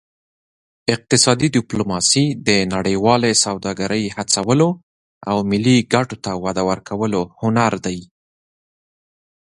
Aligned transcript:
اقتصادي 0.93 1.47
ډیپلوماسي 1.57 2.25
د 2.47 2.49
نړیوالې 2.73 3.31
سوداګرۍ 3.45 4.03
هڅولو 4.15 4.69
او 5.29 5.37
ملي 5.51 5.77
ګټو 5.93 6.15
ته 6.23 6.31
وده 6.45 6.63
ورکولو 6.69 7.21
هنر 7.41 7.73
دی 7.85 7.99